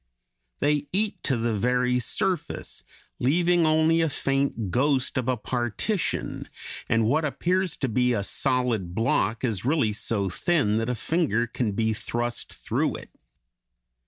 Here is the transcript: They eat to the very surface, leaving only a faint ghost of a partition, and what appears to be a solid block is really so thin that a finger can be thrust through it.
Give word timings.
They 0.61 0.87
eat 0.91 1.21
to 1.25 1.37
the 1.37 1.53
very 1.53 1.99
surface, 1.99 2.83
leaving 3.19 3.67
only 3.67 4.01
a 4.01 4.09
faint 4.09 4.71
ghost 4.71 5.15
of 5.15 5.27
a 5.27 5.37
partition, 5.37 6.47
and 6.89 7.05
what 7.05 7.23
appears 7.23 7.77
to 7.77 7.87
be 7.87 8.11
a 8.11 8.23
solid 8.23 8.95
block 8.95 9.43
is 9.43 9.63
really 9.63 9.93
so 9.93 10.27
thin 10.27 10.77
that 10.77 10.89
a 10.89 10.95
finger 10.95 11.45
can 11.45 11.73
be 11.73 11.93
thrust 11.93 12.51
through 12.51 12.95
it. 12.95 13.11